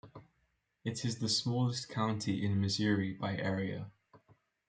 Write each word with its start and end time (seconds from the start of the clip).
It 0.83 1.05
is 1.05 1.19
the 1.19 1.29
smallest 1.29 1.87
county 1.87 2.43
in 2.43 2.59
Missouri 2.59 3.13
by 3.13 3.37
area. 3.37 3.91